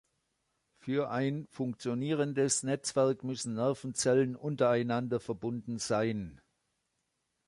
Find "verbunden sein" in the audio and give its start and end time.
5.19-6.41